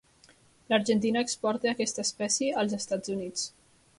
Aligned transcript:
L'Argentina 0.71 1.21
exporta 1.25 1.69
aquesta 1.73 2.05
espècie 2.07 2.57
als 2.63 2.75
Estats 2.81 3.13
Units. 3.17 3.47